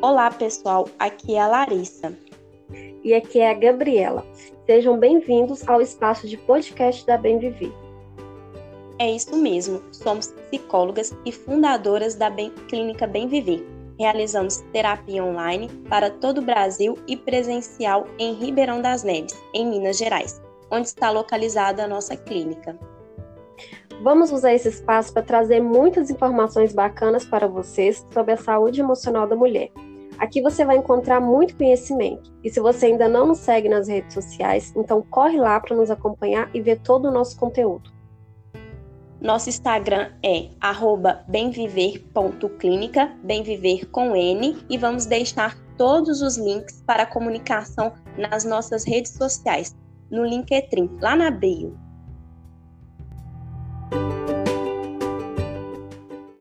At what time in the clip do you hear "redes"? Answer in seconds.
33.86-34.14, 48.84-49.12